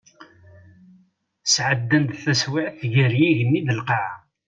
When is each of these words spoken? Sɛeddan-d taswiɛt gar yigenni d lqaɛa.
Sɛeddan-d 1.53 2.11
taswiɛt 2.23 2.79
gar 2.93 3.11
yigenni 3.19 3.59
d 3.67 3.69
lqaɛa. 3.79 4.15